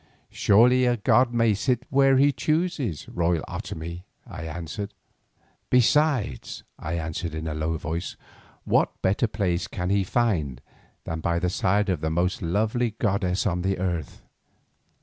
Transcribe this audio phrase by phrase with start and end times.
[0.31, 4.95] "Surely a god may sit where he chooses, royal Otomie," I answered;
[5.69, 8.17] "besides," I added in a low voice,
[8.63, 10.59] "what better place can he find
[11.03, 14.23] than by the side of the most lovely goddess on the earth."